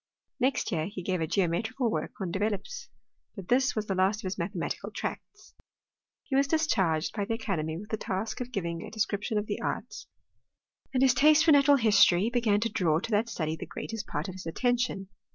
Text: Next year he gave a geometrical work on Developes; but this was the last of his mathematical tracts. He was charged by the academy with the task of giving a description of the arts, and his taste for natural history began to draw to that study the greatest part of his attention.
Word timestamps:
Next 0.39 0.71
year 0.71 0.87
he 0.87 1.03
gave 1.03 1.21
a 1.21 1.27
geometrical 1.27 1.91
work 1.91 2.13
on 2.19 2.31
Developes; 2.31 2.89
but 3.35 3.49
this 3.49 3.75
was 3.75 3.85
the 3.85 3.93
last 3.93 4.21
of 4.21 4.23
his 4.23 4.35
mathematical 4.39 4.89
tracts. 4.89 5.53
He 6.23 6.35
was 6.35 6.47
charged 6.65 7.15
by 7.15 7.25
the 7.25 7.35
academy 7.35 7.77
with 7.77 7.89
the 7.89 7.97
task 7.97 8.41
of 8.41 8.51
giving 8.51 8.81
a 8.81 8.89
description 8.89 9.37
of 9.37 9.45
the 9.45 9.61
arts, 9.61 10.07
and 10.91 11.03
his 11.03 11.13
taste 11.13 11.45
for 11.45 11.51
natural 11.51 11.77
history 11.77 12.31
began 12.31 12.59
to 12.61 12.69
draw 12.69 12.99
to 12.99 13.11
that 13.11 13.29
study 13.29 13.55
the 13.55 13.67
greatest 13.67 14.07
part 14.07 14.27
of 14.27 14.33
his 14.33 14.47
attention. 14.47 15.07